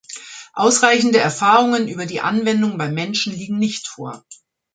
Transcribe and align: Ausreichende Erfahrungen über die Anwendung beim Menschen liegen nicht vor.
Ausreichende 0.55 1.19
Erfahrungen 1.19 1.87
über 1.87 2.07
die 2.07 2.21
Anwendung 2.21 2.75
beim 2.79 2.91
Menschen 2.95 3.33
liegen 3.33 3.59
nicht 3.59 3.87
vor. 3.87 4.25